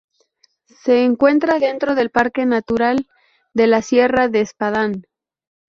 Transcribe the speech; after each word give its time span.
Se 0.83 1.03
encuentra 1.03 1.59
dentro 1.59 1.93
del 1.93 2.09
Parque 2.09 2.47
Natural 2.47 3.05
de 3.53 3.67
la 3.67 3.83
Sierra 3.83 4.29
de 4.29 4.41
Espadán. 4.41 5.03